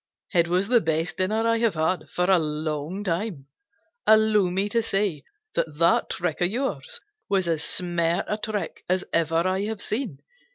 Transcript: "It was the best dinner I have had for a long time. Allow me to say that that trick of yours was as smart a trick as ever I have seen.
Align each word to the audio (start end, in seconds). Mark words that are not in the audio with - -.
"It 0.33 0.47
was 0.47 0.67
the 0.67 0.81
best 0.81 1.17
dinner 1.17 1.47
I 1.47 1.59
have 1.59 1.75
had 1.75 2.09
for 2.09 2.23
a 2.23 2.39
long 2.39 3.03
time. 3.03 3.45
Allow 4.07 4.49
me 4.49 4.67
to 4.69 4.81
say 4.81 5.23
that 5.53 5.77
that 5.77 6.09
trick 6.09 6.41
of 6.41 6.49
yours 6.49 7.01
was 7.29 7.47
as 7.47 7.63
smart 7.63 8.25
a 8.27 8.39
trick 8.39 8.83
as 8.89 9.05
ever 9.13 9.45
I 9.47 9.65
have 9.65 9.79
seen. 9.79 10.17